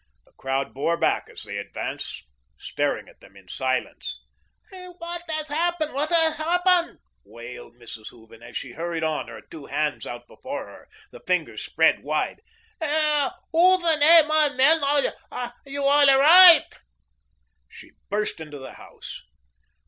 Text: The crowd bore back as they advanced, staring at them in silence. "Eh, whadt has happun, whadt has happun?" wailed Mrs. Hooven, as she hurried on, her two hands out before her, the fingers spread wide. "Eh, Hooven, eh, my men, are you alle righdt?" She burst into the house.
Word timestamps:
The 0.25 0.31
crowd 0.31 0.73
bore 0.73 0.97
back 0.97 1.29
as 1.29 1.43
they 1.43 1.59
advanced, 1.59 2.23
staring 2.57 3.07
at 3.07 3.19
them 3.19 3.35
in 3.37 3.47
silence. 3.47 4.23
"Eh, 4.73 4.87
whadt 4.99 5.21
has 5.29 5.47
happun, 5.47 5.93
whadt 5.93 6.09
has 6.09 6.37
happun?" 6.37 6.97
wailed 7.23 7.75
Mrs. 7.75 8.07
Hooven, 8.07 8.41
as 8.41 8.57
she 8.57 8.71
hurried 8.71 9.03
on, 9.03 9.27
her 9.27 9.41
two 9.41 9.67
hands 9.67 10.07
out 10.07 10.25
before 10.27 10.65
her, 10.65 10.89
the 11.11 11.19
fingers 11.27 11.63
spread 11.63 12.01
wide. 12.01 12.41
"Eh, 12.81 13.29
Hooven, 13.53 14.01
eh, 14.01 14.23
my 14.23 14.49
men, 14.49 14.83
are 14.83 15.53
you 15.67 15.83
alle 15.87 16.17
righdt?" 16.19 16.77
She 17.69 17.91
burst 18.09 18.39
into 18.39 18.57
the 18.57 18.73
house. 18.73 19.21